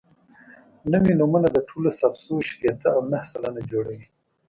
نوي 0.93 1.13
نومونه 1.19 1.47
د 1.51 1.57
ټولو 1.69 1.89
ثبت 1.99 2.17
شویو 2.23 2.45
شپېته 2.49 2.87
او 2.95 2.99
نهه 3.11 3.25
سلنه 3.31 3.61
جوړوي. 3.71 4.05